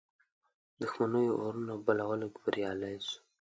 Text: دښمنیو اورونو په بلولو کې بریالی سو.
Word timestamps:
دښمنیو 0.81 1.37
اورونو 1.41 1.73
په 1.77 1.81
بلولو 1.85 2.27
کې 2.33 2.39
بریالی 2.45 2.95
سو. 3.07 3.17